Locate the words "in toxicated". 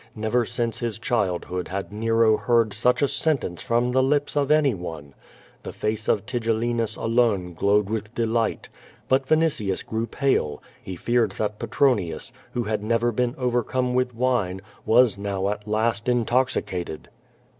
16.09-17.09